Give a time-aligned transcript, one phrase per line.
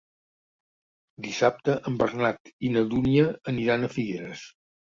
[1.25, 4.45] Dissabte en Bernat i na Dúnia aniran a Figueres.